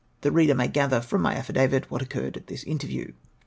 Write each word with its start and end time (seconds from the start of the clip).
The 0.21 0.31
reader 0.31 0.55
may 0.55 0.67
gather 0.67 0.99
from 0.99 1.21
my 1.21 1.35
affidavit 1.35 1.91
what 1.91 2.01
occurred 2.01 2.35
at 2.35 2.47
this 2.47 2.63
interview. 2.63 3.11